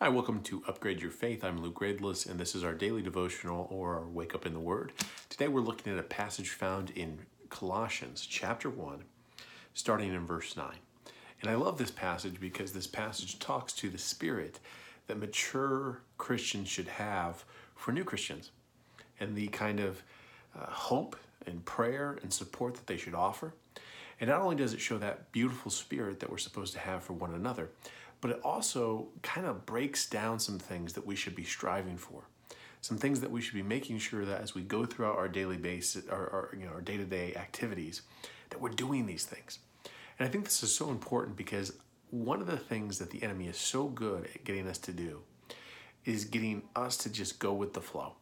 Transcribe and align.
Hi, 0.00 0.08
welcome 0.08 0.42
to 0.42 0.62
Upgrade 0.68 1.02
Your 1.02 1.10
Faith. 1.10 1.42
I'm 1.42 1.60
Luke 1.60 1.80
Gradeless, 1.80 2.30
and 2.30 2.38
this 2.38 2.54
is 2.54 2.62
our 2.62 2.72
daily 2.72 3.02
devotional 3.02 3.66
or 3.68 4.06
Wake 4.06 4.32
Up 4.32 4.46
in 4.46 4.54
the 4.54 4.60
Word. 4.60 4.92
Today 5.28 5.48
we're 5.48 5.60
looking 5.60 5.92
at 5.92 5.98
a 5.98 6.04
passage 6.04 6.50
found 6.50 6.90
in 6.90 7.18
Colossians 7.48 8.24
chapter 8.24 8.70
1, 8.70 9.02
starting 9.74 10.14
in 10.14 10.24
verse 10.24 10.56
9. 10.56 10.72
And 11.42 11.50
I 11.50 11.56
love 11.56 11.78
this 11.78 11.90
passage 11.90 12.38
because 12.38 12.72
this 12.72 12.86
passage 12.86 13.40
talks 13.40 13.72
to 13.72 13.90
the 13.90 13.98
spirit 13.98 14.60
that 15.08 15.18
mature 15.18 16.02
Christians 16.16 16.68
should 16.68 16.86
have 16.86 17.44
for 17.74 17.90
new 17.90 18.04
Christians 18.04 18.52
and 19.18 19.34
the 19.34 19.48
kind 19.48 19.80
of 19.80 20.04
uh, 20.56 20.66
hope 20.66 21.16
and 21.44 21.64
prayer 21.64 22.20
and 22.22 22.32
support 22.32 22.76
that 22.76 22.86
they 22.86 22.96
should 22.96 23.14
offer. 23.14 23.52
And 24.20 24.30
not 24.30 24.42
only 24.42 24.54
does 24.54 24.74
it 24.74 24.80
show 24.80 24.98
that 24.98 25.32
beautiful 25.32 25.72
spirit 25.72 26.20
that 26.20 26.30
we're 26.30 26.38
supposed 26.38 26.72
to 26.74 26.78
have 26.78 27.02
for 27.02 27.14
one 27.14 27.34
another, 27.34 27.70
but 28.20 28.30
it 28.30 28.40
also 28.42 29.08
kind 29.22 29.46
of 29.46 29.64
breaks 29.64 30.08
down 30.08 30.38
some 30.38 30.58
things 30.58 30.92
that 30.94 31.06
we 31.06 31.14
should 31.14 31.34
be 31.34 31.44
striving 31.44 31.96
for. 31.96 32.24
Some 32.80 32.98
things 32.98 33.20
that 33.20 33.30
we 33.30 33.40
should 33.40 33.54
be 33.54 33.62
making 33.62 33.98
sure 33.98 34.24
that 34.24 34.40
as 34.40 34.54
we 34.54 34.62
go 34.62 34.86
throughout 34.86 35.16
our 35.16 35.28
daily 35.28 35.56
basis, 35.56 36.08
our, 36.08 36.30
our 36.30 36.50
you 36.58 36.64
know, 36.64 36.72
our 36.72 36.80
day-to-day 36.80 37.34
activities, 37.34 38.02
that 38.50 38.60
we're 38.60 38.70
doing 38.70 39.06
these 39.06 39.24
things. 39.24 39.58
And 40.18 40.28
I 40.28 40.30
think 40.30 40.44
this 40.44 40.62
is 40.62 40.74
so 40.74 40.90
important 40.90 41.36
because 41.36 41.72
one 42.10 42.40
of 42.40 42.46
the 42.46 42.56
things 42.56 42.98
that 42.98 43.10
the 43.10 43.22
enemy 43.22 43.48
is 43.48 43.56
so 43.56 43.88
good 43.88 44.28
at 44.34 44.44
getting 44.44 44.66
us 44.66 44.78
to 44.78 44.92
do 44.92 45.22
is 46.04 46.24
getting 46.24 46.62
us 46.74 46.96
to 46.98 47.10
just 47.10 47.38
go 47.38 47.52
with 47.52 47.74
the 47.74 47.80
flow. 47.80 48.14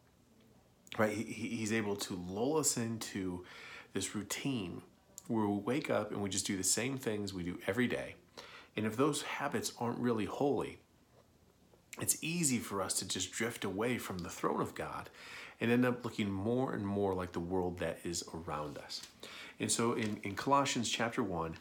Right? 0.97 1.15
He, 1.15 1.23
he's 1.23 1.71
able 1.71 1.95
to 1.95 2.21
lull 2.27 2.57
us 2.57 2.77
into 2.77 3.45
this 3.93 4.15
routine 4.15 4.81
where 5.27 5.47
we 5.47 5.57
wake 5.59 5.89
up 5.89 6.11
and 6.11 6.21
we 6.21 6.29
just 6.29 6.47
do 6.47 6.57
the 6.57 6.63
same 6.63 6.97
things 6.97 7.33
we 7.33 7.43
do 7.43 7.59
every 7.67 7.87
day 7.87 8.15
and 8.77 8.85
if 8.85 8.95
those 8.95 9.23
habits 9.23 9.73
aren't 9.79 9.99
really 9.99 10.25
holy, 10.25 10.77
it's 11.99 12.23
easy 12.23 12.59
for 12.59 12.81
us 12.81 12.93
to 12.99 13.07
just 13.07 13.31
drift 13.31 13.65
away 13.65 13.97
from 13.97 14.19
the 14.19 14.29
throne 14.29 14.61
of 14.61 14.75
God 14.75 15.09
and 15.59 15.71
end 15.71 15.83
up 15.83 16.05
looking 16.05 16.31
more 16.31 16.73
and 16.73 16.85
more 16.85 17.15
like 17.15 17.31
the 17.31 17.39
world 17.39 17.79
that 17.79 17.97
is 18.03 18.23
around 18.33 18.77
us. 18.77 19.01
And 19.59 19.71
so 19.71 19.93
in, 19.93 20.19
in 20.21 20.35
Colossians 20.35 20.89
chapter 20.89 21.23
1, 21.23 21.55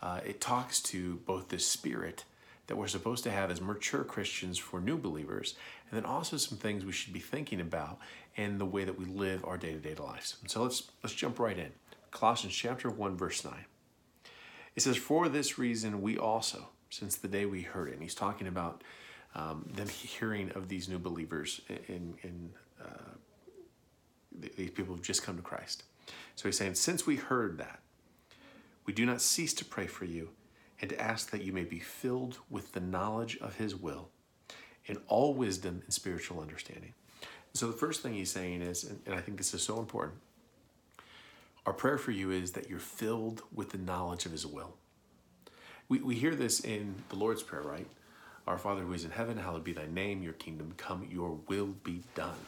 uh, 0.00 0.20
it 0.24 0.40
talks 0.40 0.80
to 0.80 1.16
both 1.26 1.48
the 1.48 1.58
spirit 1.58 2.24
that 2.68 2.76
we're 2.76 2.86
supposed 2.86 3.24
to 3.24 3.32
have 3.32 3.50
as 3.50 3.60
mature 3.60 4.04
Christians 4.04 4.56
for 4.56 4.80
new 4.80 4.96
believers, 4.96 5.56
and 5.90 5.98
then 5.98 6.08
also 6.08 6.36
some 6.36 6.56
things 6.56 6.84
we 6.84 6.92
should 6.92 7.12
be 7.12 7.18
thinking 7.18 7.60
about 7.60 7.98
and 8.36 8.60
the 8.60 8.64
way 8.64 8.84
that 8.84 8.96
we 8.96 9.06
live 9.06 9.44
our 9.44 9.58
day-to-day 9.58 9.96
lives. 9.96 10.36
So 10.46 10.62
let's 10.62 10.84
let's 11.02 11.16
jump 11.16 11.40
right 11.40 11.58
in. 11.58 11.72
Colossians 12.12 12.54
chapter 12.54 12.88
1 12.88 13.16
verse 13.16 13.44
9. 13.44 13.52
It 14.80 14.84
says, 14.84 14.96
For 14.96 15.28
this 15.28 15.58
reason, 15.58 16.00
we 16.00 16.16
also, 16.16 16.70
since 16.88 17.16
the 17.16 17.28
day 17.28 17.44
we 17.44 17.60
heard 17.60 17.90
it, 17.90 17.92
and 17.92 18.02
he's 18.02 18.14
talking 18.14 18.46
about 18.46 18.82
um, 19.34 19.68
them 19.74 19.90
hearing 19.90 20.50
of 20.52 20.68
these 20.68 20.88
new 20.88 20.98
believers 20.98 21.60
in, 21.86 22.14
in 22.22 22.48
uh, 22.82 23.10
these 24.56 24.70
people 24.70 24.94
who've 24.94 25.02
just 25.02 25.22
come 25.22 25.36
to 25.36 25.42
Christ. 25.42 25.82
So 26.34 26.48
he's 26.48 26.56
saying, 26.56 26.76
Since 26.76 27.06
we 27.06 27.16
heard 27.16 27.58
that, 27.58 27.80
we 28.86 28.94
do 28.94 29.04
not 29.04 29.20
cease 29.20 29.52
to 29.52 29.66
pray 29.66 29.86
for 29.86 30.06
you 30.06 30.30
and 30.80 30.88
to 30.88 30.98
ask 30.98 31.28
that 31.28 31.42
you 31.42 31.52
may 31.52 31.64
be 31.64 31.78
filled 31.78 32.38
with 32.48 32.72
the 32.72 32.80
knowledge 32.80 33.36
of 33.36 33.56
his 33.56 33.76
will 33.76 34.08
in 34.86 34.96
all 35.08 35.34
wisdom 35.34 35.82
and 35.84 35.92
spiritual 35.92 36.40
understanding. 36.40 36.94
So 37.52 37.66
the 37.66 37.76
first 37.76 38.00
thing 38.00 38.14
he's 38.14 38.32
saying 38.32 38.62
is, 38.62 38.90
and 39.04 39.14
I 39.14 39.20
think 39.20 39.36
this 39.36 39.52
is 39.52 39.62
so 39.62 39.78
important, 39.78 40.16
our 41.66 41.72
prayer 41.72 41.98
for 41.98 42.10
you 42.10 42.30
is 42.30 42.52
that 42.52 42.68
you're 42.68 42.78
filled 42.78 43.42
with 43.54 43.70
the 43.70 43.78
knowledge 43.78 44.26
of 44.26 44.32
His 44.32 44.46
will. 44.46 44.74
We, 45.88 46.00
we 46.00 46.14
hear 46.14 46.34
this 46.34 46.60
in 46.60 46.94
the 47.08 47.16
Lord's 47.16 47.42
Prayer, 47.42 47.62
right? 47.62 47.86
Our 48.46 48.58
Father 48.58 48.82
who 48.82 48.92
is 48.92 49.04
in 49.04 49.10
heaven, 49.10 49.36
hallowed 49.36 49.64
be 49.64 49.72
thy 49.72 49.86
name, 49.86 50.22
your 50.22 50.32
kingdom 50.32 50.72
come, 50.76 51.06
your 51.10 51.38
will 51.48 51.74
be 51.84 52.02
done. 52.14 52.38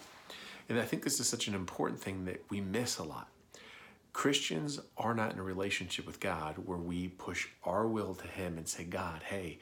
And 0.69 0.79
I 0.79 0.85
think 0.85 1.05
this 1.05 1.21
is 1.21 1.29
such 1.29 1.49
an 1.49 1.55
important 1.55 2.01
thing 2.01 2.25
that 2.25 2.43
we 2.49 2.61
miss 2.61 2.99
a 2.99 3.03
lot. 3.03 3.29
Christians 4.13 4.81
are 4.97 5.15
not 5.15 5.33
in 5.33 5.39
a 5.39 5.43
relationship 5.43 6.07
with 6.07 6.21
God 6.21 6.57
where 6.67 6.79
we 6.79 7.09
push 7.09 7.49
our 7.65 7.87
will 7.87 8.15
to 8.15 8.27
Him 8.27 8.59
and 8.59 8.69
say, 8.69 8.85
God, 8.85 9.23
hey, 9.25 9.59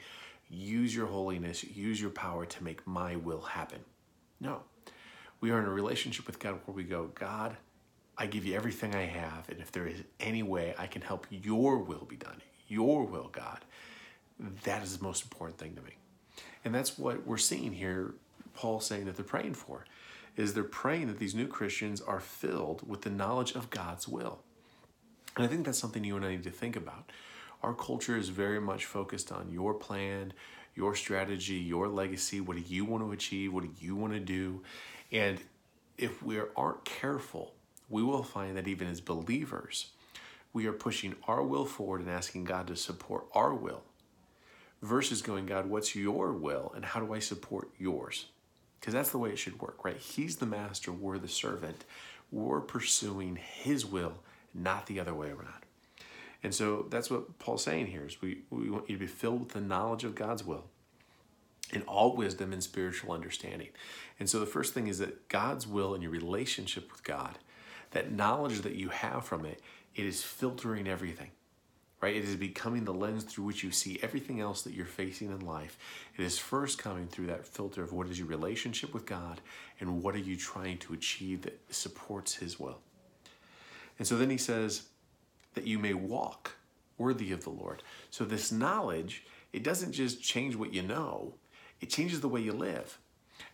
use 0.49 0.95
your 0.95 1.07
holiness, 1.07 1.63
use 1.63 1.99
your 1.99 2.09
power 2.09 2.45
to 2.45 2.63
make 2.63 2.85
my 2.85 3.15
will 3.15 3.41
happen. 3.41 3.79
No. 4.39 4.61
We 5.39 5.51
are 5.51 5.59
in 5.59 5.65
a 5.65 5.71
relationship 5.71 6.27
with 6.27 6.39
God 6.39 6.59
where 6.65 6.75
we 6.75 6.83
go, 6.83 7.09
God, 7.15 7.57
I 8.17 8.27
give 8.27 8.45
you 8.45 8.55
everything 8.55 8.93
I 8.93 9.05
have, 9.05 9.49
and 9.49 9.59
if 9.59 9.71
there 9.71 9.87
is 9.87 10.03
any 10.19 10.43
way 10.43 10.75
I 10.77 10.87
can 10.87 11.01
help 11.01 11.25
your 11.29 11.79
will 11.79 12.05
be 12.05 12.17
done, 12.17 12.41
your 12.67 13.03
will, 13.05 13.29
God, 13.31 13.59
that 14.63 14.83
is 14.83 14.97
the 14.97 15.03
most 15.03 15.23
important 15.23 15.57
thing 15.57 15.75
to 15.75 15.81
me. 15.81 15.97
And 16.63 16.73
that's 16.73 16.97
what 16.97 17.25
we're 17.25 17.37
seeing 17.37 17.73
here, 17.73 18.13
Paul 18.53 18.79
saying 18.79 19.05
that 19.05 19.15
they're 19.15 19.25
praying 19.25 19.55
for, 19.55 19.85
is 20.37 20.53
they're 20.53 20.63
praying 20.63 21.07
that 21.07 21.19
these 21.19 21.35
new 21.35 21.47
Christians 21.47 22.01
are 22.01 22.19
filled 22.19 22.87
with 22.87 23.01
the 23.01 23.09
knowledge 23.09 23.53
of 23.53 23.69
God's 23.69 24.07
will. 24.07 24.39
And 25.35 25.45
I 25.45 25.47
think 25.47 25.65
that's 25.65 25.79
something 25.79 26.03
you 26.03 26.15
and 26.15 26.25
I 26.25 26.31
need 26.31 26.43
to 26.43 26.51
think 26.51 26.75
about. 26.75 27.11
Our 27.63 27.73
culture 27.73 28.17
is 28.17 28.29
very 28.29 28.59
much 28.59 28.85
focused 28.85 29.31
on 29.31 29.51
your 29.51 29.73
plan, 29.73 30.33
your 30.75 30.95
strategy, 30.95 31.55
your 31.55 31.87
legacy. 31.87 32.41
What 32.41 32.57
do 32.57 32.63
you 32.65 32.85
want 32.85 33.03
to 33.03 33.11
achieve? 33.11 33.53
What 33.53 33.63
do 33.63 33.71
you 33.79 33.95
want 33.95 34.13
to 34.13 34.19
do? 34.19 34.61
And 35.11 35.39
if 35.97 36.23
we 36.23 36.39
aren't 36.55 36.85
careful 36.85 37.53
we 37.91 38.01
will 38.01 38.23
find 38.23 38.55
that 38.57 38.67
even 38.67 38.87
as 38.87 39.01
believers, 39.01 39.91
we 40.53 40.65
are 40.65 40.73
pushing 40.73 41.15
our 41.27 41.43
will 41.43 41.65
forward 41.65 42.01
and 42.01 42.09
asking 42.09 42.45
God 42.45 42.67
to 42.67 42.75
support 42.75 43.25
our 43.33 43.53
will 43.53 43.83
versus 44.81 45.21
going, 45.21 45.45
God, 45.45 45.67
what's 45.67 45.95
your 45.95 46.31
will 46.31 46.71
and 46.75 46.85
how 46.85 46.99
do 46.99 47.13
I 47.13 47.19
support 47.19 47.69
yours? 47.77 48.25
Because 48.79 48.93
that's 48.93 49.11
the 49.11 49.19
way 49.19 49.29
it 49.29 49.37
should 49.37 49.61
work, 49.61 49.83
right? 49.85 49.97
He's 49.97 50.37
the 50.37 50.45
master, 50.45 50.91
we're 50.91 51.19
the 51.19 51.27
servant. 51.27 51.85
We're 52.31 52.61
pursuing 52.61 53.35
his 53.35 53.85
will, 53.85 54.13
not 54.53 54.87
the 54.87 54.99
other 54.99 55.13
way 55.13 55.27
around. 55.27 55.65
And 56.43 56.55
so 56.55 56.87
that's 56.89 57.11
what 57.11 57.37
Paul's 57.39 57.63
saying 57.63 57.87
here 57.87 58.05
is 58.05 58.21
we, 58.21 58.43
we 58.49 58.69
want 58.69 58.89
you 58.89 58.95
to 58.95 58.99
be 58.99 59.07
filled 59.07 59.41
with 59.41 59.49
the 59.49 59.61
knowledge 59.61 60.05
of 60.05 60.15
God's 60.15 60.45
will 60.45 60.63
in 61.73 61.81
all 61.83 62.15
wisdom 62.15 62.51
and 62.53 62.63
spiritual 62.63 63.13
understanding. 63.13 63.67
And 64.19 64.29
so 64.29 64.39
the 64.39 64.45
first 64.45 64.73
thing 64.73 64.87
is 64.87 64.97
that 64.99 65.27
God's 65.27 65.67
will 65.67 65.93
and 65.93 66.01
your 66.01 66.11
relationship 66.11 66.89
with 66.89 67.03
God– 67.03 67.37
that 67.91 68.11
knowledge 68.11 68.61
that 68.61 68.75
you 68.75 68.89
have 68.89 69.25
from 69.25 69.45
it, 69.45 69.61
it 69.95 70.05
is 70.05 70.23
filtering 70.23 70.87
everything, 70.87 71.31
right? 72.01 72.15
It 72.15 72.23
is 72.23 72.35
becoming 72.35 72.85
the 72.85 72.93
lens 72.93 73.23
through 73.23 73.45
which 73.45 73.63
you 73.63 73.71
see 73.71 73.99
everything 74.01 74.39
else 74.39 74.61
that 74.63 74.73
you're 74.73 74.85
facing 74.85 75.29
in 75.29 75.41
life. 75.41 75.77
It 76.17 76.23
is 76.23 76.37
first 76.37 76.77
coming 76.77 77.07
through 77.07 77.27
that 77.27 77.45
filter 77.45 77.83
of 77.83 77.93
what 77.93 78.07
is 78.07 78.17
your 78.17 78.27
relationship 78.27 78.93
with 78.93 79.05
God 79.05 79.41
and 79.79 80.01
what 80.01 80.15
are 80.15 80.19
you 80.19 80.37
trying 80.37 80.77
to 80.79 80.93
achieve 80.93 81.41
that 81.43 81.61
supports 81.69 82.35
His 82.35 82.59
will. 82.59 82.79
And 84.01 84.07
so 84.07 84.17
then 84.17 84.31
he 84.31 84.37
says 84.37 84.87
that 85.53 85.67
you 85.67 85.77
may 85.77 85.93
walk 85.93 86.55
worthy 86.97 87.31
of 87.31 87.43
the 87.43 87.51
Lord. 87.51 87.83
So 88.09 88.25
this 88.25 88.51
knowledge, 88.51 89.25
it 89.53 89.63
doesn't 89.63 89.91
just 89.91 90.23
change 90.23 90.55
what 90.55 90.73
you 90.73 90.81
know, 90.81 91.35
it 91.81 91.89
changes 91.89 92.21
the 92.21 92.27
way 92.27 92.41
you 92.41 92.53
live. 92.53 92.97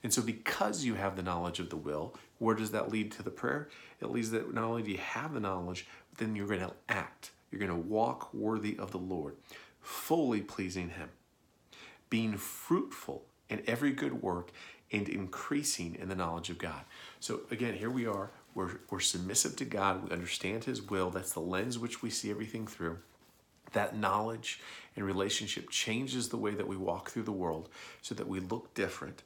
And 0.03 0.14
so, 0.14 0.22
because 0.22 0.86
you 0.86 0.96
have 0.96 1.16
the 1.16 1.22
knowledge 1.22 1.59
of 1.59 1.70
the 1.70 1.78
will, 1.78 2.14
where 2.40 2.56
does 2.56 2.72
that 2.72 2.92
lead 2.92 3.12
to 3.14 3.24
the 3.24 3.31
prayer? 3.31 3.70
It 4.00 4.12
leads 4.12 4.31
that 4.31 4.53
not 4.53 4.64
only 4.64 4.84
do 4.84 4.92
you 4.92 4.98
have 4.98 5.34
the 5.34 5.40
knowledge, 5.40 5.88
but 6.09 6.20
then 6.20 6.36
you're 6.36 6.48
going 6.48 6.59
to 6.59 6.74
act. 6.90 7.31
You're 7.52 7.59
going 7.59 7.72
to 7.72 7.88
walk 7.88 8.34
worthy 8.34 8.78
of 8.78 8.92
the 8.92 8.98
Lord, 8.98 9.36
fully 9.81 10.42
pleasing 10.42 10.90
Him, 10.90 11.09
being 12.09 12.38
fruitful 12.38 13.26
in 13.50 13.64
every 13.66 13.92
good 13.92 14.22
work 14.22 14.52
and 14.92 15.09
increasing 15.09 15.96
in 15.96 16.09
the 16.09 16.16
knowledge 16.16 16.50
of 16.50 16.58
God. 16.58 16.81
So, 17.20 17.42
again, 17.52 17.74
here 17.74 17.90
we 17.90 18.06
are. 18.06 18.31
We're, 18.53 18.80
we're 18.90 19.00
submissive 19.00 19.56
to 19.58 19.66
God. 19.66 20.03
We 20.03 20.12
understand 20.12 20.66
His 20.66 20.81
will. 20.81 21.09
That's 21.09 21.34
the 21.34 21.40
lens 21.40 21.80
which 21.80 22.02
we 22.02 22.09
see 22.09 22.30
everything 22.30 22.68
through. 22.68 23.00
That 23.74 23.97
knowledge 23.97 24.62
and 24.96 25.06
relationship 25.06 25.70
changes 25.70 26.30
the 26.30 26.38
way 26.38 26.52
that 26.52 26.68
we 26.68 26.78
walk 26.78 27.09
through 27.09 27.24
the 27.24 27.31
world 27.31 27.70
so 28.02 28.16
that 28.16 28.28
we 28.28 28.40
look 28.40 28.73
different 28.73 29.23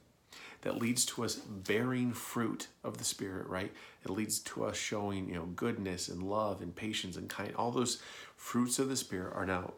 that 0.62 0.78
leads 0.78 1.04
to 1.04 1.24
us 1.24 1.36
bearing 1.36 2.12
fruit 2.12 2.68
of 2.82 2.98
the 2.98 3.04
Spirit, 3.04 3.46
right? 3.48 3.72
It 4.04 4.10
leads 4.10 4.38
to 4.40 4.64
us 4.64 4.76
showing, 4.76 5.28
you 5.28 5.34
know, 5.34 5.46
goodness 5.46 6.08
and 6.08 6.22
love 6.22 6.62
and 6.62 6.74
patience 6.74 7.16
and 7.16 7.28
kind. 7.28 7.54
All 7.54 7.70
those 7.70 8.00
fruits 8.36 8.78
of 8.78 8.88
the 8.88 8.96
Spirit 8.96 9.34
are 9.34 9.46
now 9.46 9.74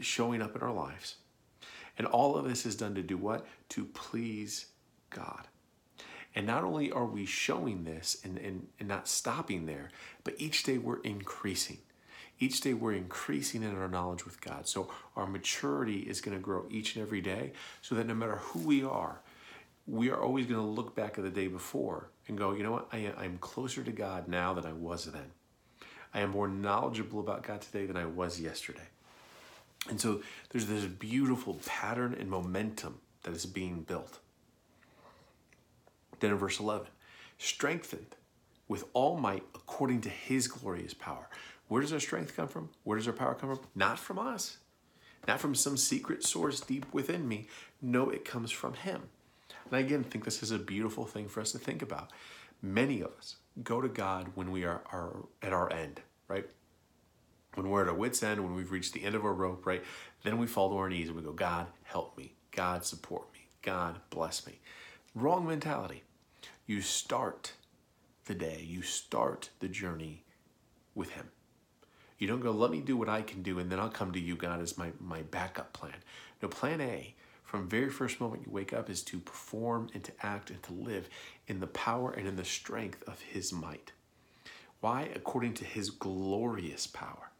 showing 0.00 0.42
up 0.42 0.54
in 0.54 0.62
our 0.62 0.72
lives. 0.72 1.16
And 1.96 2.06
all 2.06 2.36
of 2.36 2.44
this 2.44 2.66
is 2.66 2.76
done 2.76 2.94
to 2.94 3.02
do 3.02 3.16
what? 3.16 3.46
To 3.70 3.84
please 3.84 4.66
God. 5.10 5.48
And 6.34 6.46
not 6.46 6.64
only 6.64 6.92
are 6.92 7.06
we 7.06 7.26
showing 7.26 7.84
this 7.84 8.20
and, 8.24 8.38
and, 8.38 8.68
and 8.78 8.88
not 8.88 9.08
stopping 9.08 9.66
there, 9.66 9.90
but 10.24 10.34
each 10.38 10.62
day 10.62 10.78
we're 10.78 11.00
increasing. 11.00 11.78
Each 12.38 12.60
day 12.60 12.72
we're 12.72 12.92
increasing 12.94 13.62
in 13.62 13.76
our 13.76 13.88
knowledge 13.88 14.24
with 14.24 14.40
God. 14.40 14.66
So 14.66 14.90
our 15.14 15.26
maturity 15.26 16.00
is 16.00 16.20
going 16.20 16.36
to 16.36 16.42
grow 16.42 16.66
each 16.70 16.96
and 16.96 17.04
every 17.04 17.20
day 17.20 17.52
so 17.82 17.94
that 17.96 18.06
no 18.06 18.14
matter 18.14 18.36
who 18.36 18.60
we 18.60 18.82
are, 18.82 19.20
we 19.90 20.08
are 20.10 20.22
always 20.22 20.46
going 20.46 20.60
to 20.60 20.66
look 20.66 20.94
back 20.94 21.18
at 21.18 21.24
the 21.24 21.30
day 21.30 21.48
before 21.48 22.10
and 22.28 22.38
go, 22.38 22.52
you 22.52 22.62
know 22.62 22.70
what? 22.70 22.88
I, 22.92 23.12
I'm 23.18 23.38
closer 23.38 23.82
to 23.82 23.90
God 23.90 24.28
now 24.28 24.54
than 24.54 24.64
I 24.64 24.72
was 24.72 25.06
then. 25.06 25.32
I 26.14 26.20
am 26.20 26.30
more 26.30 26.46
knowledgeable 26.46 27.18
about 27.18 27.42
God 27.42 27.60
today 27.60 27.86
than 27.86 27.96
I 27.96 28.06
was 28.06 28.40
yesterday. 28.40 28.88
And 29.88 30.00
so 30.00 30.22
there's 30.50 30.66
this 30.66 30.84
beautiful 30.84 31.58
pattern 31.66 32.16
and 32.18 32.30
momentum 32.30 33.00
that 33.24 33.34
is 33.34 33.46
being 33.46 33.82
built. 33.82 34.20
Then 36.20 36.30
in 36.30 36.36
verse 36.36 36.60
11, 36.60 36.86
strengthened 37.38 38.14
with 38.68 38.84
all 38.92 39.16
might 39.16 39.42
according 39.56 40.02
to 40.02 40.08
his 40.08 40.46
glorious 40.46 40.94
power. 40.94 41.28
Where 41.66 41.82
does 41.82 41.92
our 41.92 42.00
strength 42.00 42.36
come 42.36 42.48
from? 42.48 42.68
Where 42.84 42.96
does 42.96 43.08
our 43.08 43.12
power 43.12 43.34
come 43.34 43.56
from? 43.56 43.66
Not 43.74 43.98
from 43.98 44.20
us, 44.20 44.58
not 45.26 45.40
from 45.40 45.56
some 45.56 45.76
secret 45.76 46.22
source 46.22 46.60
deep 46.60 46.86
within 46.92 47.26
me. 47.26 47.48
No, 47.82 48.10
it 48.10 48.24
comes 48.24 48.52
from 48.52 48.74
him. 48.74 49.08
And 49.70 49.78
I 49.78 49.80
again 49.80 50.02
think 50.02 50.24
this 50.24 50.42
is 50.42 50.50
a 50.50 50.58
beautiful 50.58 51.04
thing 51.06 51.28
for 51.28 51.40
us 51.40 51.52
to 51.52 51.58
think 51.58 51.82
about. 51.82 52.10
Many 52.60 53.00
of 53.00 53.12
us 53.16 53.36
go 53.62 53.80
to 53.80 53.88
God 53.88 54.28
when 54.34 54.50
we 54.50 54.64
are, 54.64 54.82
are 54.92 55.24
at 55.42 55.52
our 55.52 55.72
end, 55.72 56.00
right? 56.28 56.46
When 57.54 57.68
we're 57.68 57.82
at 57.82 57.88
our 57.88 57.94
wits' 57.94 58.22
end, 58.22 58.42
when 58.42 58.54
we've 58.54 58.70
reached 58.70 58.92
the 58.92 59.04
end 59.04 59.14
of 59.14 59.24
our 59.24 59.32
rope, 59.32 59.66
right? 59.66 59.82
Then 60.22 60.38
we 60.38 60.46
fall 60.46 60.70
to 60.70 60.76
our 60.76 60.88
knees 60.88 61.08
and 61.08 61.16
we 61.16 61.22
go, 61.22 61.32
God, 61.32 61.66
help 61.84 62.16
me. 62.18 62.34
God, 62.50 62.84
support 62.84 63.32
me. 63.32 63.48
God, 63.62 64.00
bless 64.10 64.46
me. 64.46 64.60
Wrong 65.14 65.46
mentality. 65.46 66.02
You 66.66 66.80
start 66.80 67.52
the 68.26 68.34
day, 68.34 68.64
you 68.64 68.82
start 68.82 69.50
the 69.60 69.68
journey 69.68 70.24
with 70.94 71.12
Him. 71.12 71.28
You 72.18 72.28
don't 72.28 72.40
go, 72.40 72.50
let 72.52 72.70
me 72.70 72.80
do 72.80 72.96
what 72.96 73.08
I 73.08 73.22
can 73.22 73.42
do, 73.42 73.58
and 73.58 73.70
then 73.70 73.80
I'll 73.80 73.88
come 73.88 74.12
to 74.12 74.20
you, 74.20 74.36
God, 74.36 74.60
as 74.60 74.76
my, 74.76 74.92
my 75.00 75.22
backup 75.22 75.72
plan. 75.72 75.96
No, 76.42 76.48
plan 76.48 76.80
A, 76.80 77.14
from 77.50 77.66
very 77.66 77.90
first 77.90 78.20
moment 78.20 78.44
you 78.46 78.52
wake 78.52 78.72
up, 78.72 78.88
is 78.88 79.02
to 79.02 79.18
perform 79.18 79.88
and 79.92 80.04
to 80.04 80.12
act 80.22 80.50
and 80.50 80.62
to 80.62 80.72
live 80.72 81.08
in 81.48 81.58
the 81.58 81.66
power 81.66 82.12
and 82.12 82.28
in 82.28 82.36
the 82.36 82.44
strength 82.44 83.02
of 83.08 83.20
His 83.22 83.52
might. 83.52 83.90
Why? 84.80 85.08
According 85.16 85.54
to 85.54 85.64
His 85.64 85.90
glorious 85.90 86.86
power. 86.86 87.32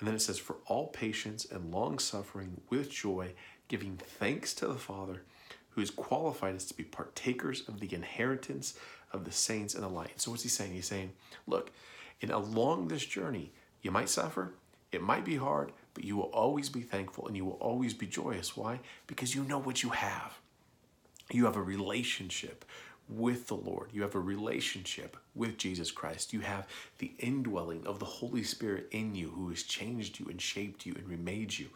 And 0.00 0.08
then 0.08 0.16
it 0.16 0.22
says, 0.22 0.38
for 0.38 0.56
all 0.66 0.88
patience 0.88 1.44
and 1.44 1.72
long 1.72 2.00
suffering 2.00 2.60
with 2.68 2.90
joy, 2.90 3.34
giving 3.68 3.96
thanks 3.96 4.52
to 4.54 4.66
the 4.66 4.74
Father 4.74 5.22
who 5.70 5.80
has 5.80 5.92
qualified 5.92 6.56
us 6.56 6.64
to 6.64 6.74
be 6.74 6.82
partakers 6.82 7.62
of 7.68 7.78
the 7.78 7.94
inheritance 7.94 8.74
of 9.12 9.24
the 9.24 9.30
saints 9.30 9.76
in 9.76 9.82
the 9.82 9.88
light. 9.88 10.20
So 10.20 10.32
what's 10.32 10.42
he 10.42 10.48
saying? 10.48 10.72
He's 10.72 10.86
saying, 10.86 11.12
look, 11.46 11.70
in 12.20 12.32
along 12.32 12.88
this 12.88 13.06
journey, 13.06 13.52
you 13.82 13.92
might 13.92 14.08
suffer, 14.08 14.54
it 14.90 15.00
might 15.00 15.24
be 15.24 15.36
hard, 15.36 15.70
but 15.96 16.04
you 16.04 16.14
will 16.14 16.24
always 16.24 16.68
be 16.68 16.82
thankful 16.82 17.26
and 17.26 17.34
you 17.34 17.46
will 17.46 17.52
always 17.52 17.94
be 17.94 18.06
joyous. 18.06 18.54
Why? 18.54 18.80
Because 19.06 19.34
you 19.34 19.42
know 19.44 19.58
what 19.58 19.82
you 19.82 19.88
have. 19.88 20.38
You 21.32 21.46
have 21.46 21.56
a 21.56 21.62
relationship 21.62 22.66
with 23.08 23.46
the 23.46 23.54
Lord. 23.54 23.88
You 23.94 24.02
have 24.02 24.14
a 24.14 24.20
relationship 24.20 25.16
with 25.34 25.56
Jesus 25.56 25.90
Christ. 25.90 26.34
You 26.34 26.40
have 26.40 26.68
the 26.98 27.12
indwelling 27.18 27.86
of 27.86 27.98
the 27.98 28.04
Holy 28.04 28.42
Spirit 28.42 28.88
in 28.90 29.14
you 29.14 29.30
who 29.30 29.48
has 29.48 29.62
changed 29.62 30.20
you 30.20 30.26
and 30.26 30.38
shaped 30.38 30.84
you 30.84 30.94
and 30.94 31.08
remade 31.08 31.58
you. 31.58 31.68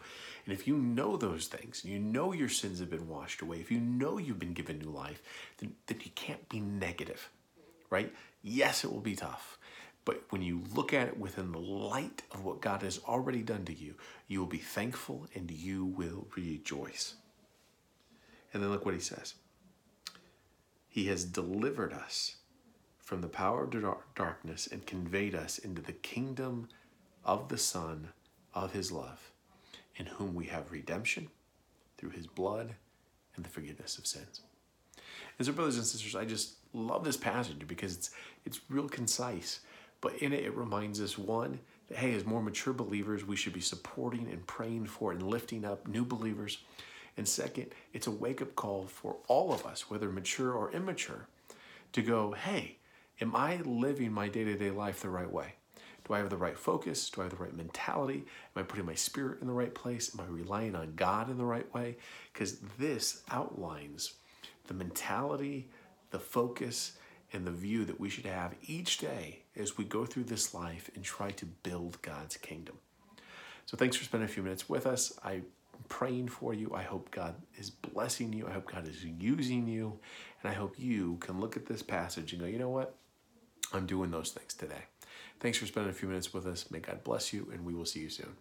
And 0.45 0.53
if 0.53 0.67
you 0.67 0.75
know 0.75 1.17
those 1.17 1.47
things, 1.47 1.83
and 1.83 1.91
you 1.91 1.97
know 1.97 2.31
your 2.31 2.49
sins 2.49 2.79
have 2.79 2.91
been 2.91 3.09
washed 3.09 3.41
away, 3.41 3.57
if 3.57 3.71
you 3.71 3.79
know 3.79 4.19
you've 4.19 4.37
been 4.37 4.53
given 4.53 4.77
new 4.77 4.91
life, 4.91 5.23
then, 5.57 5.73
then 5.87 5.99
you 6.03 6.11
can't 6.13 6.47
be 6.47 6.59
negative, 6.59 7.27
right? 7.89 8.13
Yes, 8.43 8.83
it 8.83 8.91
will 8.93 8.99
be 8.99 9.15
tough. 9.15 9.57
But 10.03 10.23
when 10.29 10.41
you 10.41 10.63
look 10.73 10.93
at 10.93 11.07
it 11.07 11.19
within 11.19 11.51
the 11.51 11.59
light 11.59 12.23
of 12.31 12.43
what 12.43 12.61
God 12.61 12.81
has 12.81 12.99
already 13.07 13.43
done 13.43 13.65
to 13.65 13.73
you, 13.73 13.95
you 14.27 14.39
will 14.39 14.47
be 14.47 14.57
thankful 14.57 15.27
and 15.35 15.51
you 15.51 15.85
will 15.85 16.27
rejoice. 16.35 17.15
And 18.53 18.61
then 18.61 18.71
look 18.71 18.85
what 18.85 18.95
he 18.95 18.99
says. 18.99 19.35
He 20.87 21.05
has 21.05 21.23
delivered 21.23 21.93
us 21.93 22.37
from 22.99 23.21
the 23.21 23.27
power 23.27 23.63
of 23.63 23.97
darkness 24.15 24.67
and 24.67 24.85
conveyed 24.85 25.35
us 25.35 25.57
into 25.57 25.81
the 25.81 25.93
kingdom 25.93 26.67
of 27.23 27.49
the 27.49 27.57
Son 27.57 28.09
of 28.53 28.73
his 28.73 28.91
love, 28.91 29.31
in 29.95 30.05
whom 30.05 30.33
we 30.33 30.45
have 30.45 30.71
redemption 30.71 31.29
through 31.97 32.09
his 32.09 32.27
blood 32.27 32.75
and 33.35 33.45
the 33.45 33.49
forgiveness 33.49 33.97
of 33.97 34.07
sins. 34.07 34.41
And 35.37 35.45
so, 35.45 35.53
brothers 35.53 35.77
and 35.77 35.85
sisters, 35.85 36.15
I 36.15 36.25
just 36.25 36.55
love 36.73 37.03
this 37.03 37.17
passage 37.17 37.67
because 37.67 37.95
it's 37.95 38.11
it's 38.45 38.61
real 38.69 38.89
concise. 38.89 39.61
But 40.01 40.15
in 40.15 40.33
it, 40.33 40.43
it 40.43 40.57
reminds 40.57 40.99
us 40.99 41.17
one 41.17 41.59
that 41.87 41.97
hey, 41.99 42.13
as 42.15 42.25
more 42.25 42.41
mature 42.41 42.73
believers, 42.73 43.25
we 43.25 43.35
should 43.35 43.53
be 43.53 43.61
supporting 43.61 44.27
and 44.27 44.45
praying 44.47 44.87
for 44.87 45.11
and 45.11 45.23
lifting 45.23 45.63
up 45.63 45.87
new 45.87 46.03
believers 46.03 46.57
and 47.17 47.27
second, 47.27 47.67
it's 47.93 48.07
a 48.07 48.11
wake 48.11 48.41
up 48.41 48.55
call 48.55 48.87
for 48.87 49.17
all 49.27 49.53
of 49.53 49.65
us, 49.65 49.89
whether 49.89 50.09
mature 50.09 50.53
or 50.53 50.71
immature, 50.71 51.27
to 51.93 52.01
go, 52.01 52.31
hey, 52.31 52.77
am 53.19 53.35
I 53.35 53.57
living 53.57 54.11
my 54.11 54.27
day 54.27 54.43
to 54.45 54.57
day 54.57 54.71
life 54.71 55.01
the 55.01 55.09
right 55.09 55.31
way? 55.31 55.55
Do 56.07 56.13
I 56.13 56.19
have 56.19 56.29
the 56.29 56.37
right 56.37 56.57
focus? 56.57 57.09
Do 57.09 57.21
I 57.21 57.25
have 57.25 57.37
the 57.37 57.43
right 57.43 57.55
mentality? 57.55 58.25
Am 58.55 58.61
I 58.61 58.63
putting 58.63 58.85
my 58.85 58.95
spirit 58.95 59.41
in 59.41 59.47
the 59.47 59.53
right 59.53 59.73
place? 59.73 60.11
Am 60.13 60.21
I 60.21 60.27
relying 60.27 60.75
on 60.75 60.93
God 60.95 61.29
in 61.29 61.37
the 61.37 61.45
right 61.45 61.71
way? 61.73 61.97
Because 62.33 62.59
this 62.79 63.21
outlines 63.29 64.13
the 64.67 64.73
mentality, 64.73 65.69
the 66.11 66.19
focus, 66.19 66.93
and 67.33 67.45
the 67.45 67.51
view 67.51 67.85
that 67.85 67.99
we 67.99 68.09
should 68.09 68.25
have 68.25 68.55
each 68.63 68.97
day 68.97 69.43
as 69.55 69.77
we 69.77 69.85
go 69.85 70.05
through 70.05 70.25
this 70.25 70.53
life 70.53 70.89
and 70.95 71.03
try 71.03 71.31
to 71.31 71.45
build 71.45 72.01
God's 72.01 72.37
kingdom. 72.37 72.77
So, 73.65 73.77
thanks 73.77 73.95
for 73.95 74.03
spending 74.03 74.29
a 74.29 74.31
few 74.31 74.43
minutes 74.43 74.67
with 74.67 74.85
us. 74.85 75.17
I'm 75.23 75.45
praying 75.87 76.27
for 76.27 76.53
you. 76.53 76.71
I 76.73 76.83
hope 76.83 77.11
God 77.11 77.35
is 77.57 77.69
blessing 77.69 78.33
you. 78.33 78.47
I 78.47 78.51
hope 78.51 78.71
God 78.71 78.87
is 78.87 79.03
using 79.03 79.67
you. 79.67 79.99
And 80.41 80.51
I 80.51 80.53
hope 80.53 80.75
you 80.77 81.17
can 81.21 81.39
look 81.39 81.55
at 81.55 81.65
this 81.65 81.81
passage 81.81 82.33
and 82.33 82.41
go, 82.41 82.47
you 82.47 82.59
know 82.59 82.69
what? 82.69 82.95
I'm 83.73 83.85
doing 83.85 84.11
those 84.11 84.31
things 84.31 84.53
today. 84.53 84.83
Thanks 85.39 85.57
for 85.57 85.65
spending 85.65 85.89
a 85.89 85.93
few 85.93 86.07
minutes 86.07 86.33
with 86.33 86.45
us. 86.45 86.69
May 86.69 86.79
God 86.79 87.03
bless 87.03 87.33
you, 87.33 87.49
and 87.53 87.65
we 87.65 87.73
will 87.73 87.85
see 87.85 88.01
you 88.01 88.09
soon. 88.09 88.35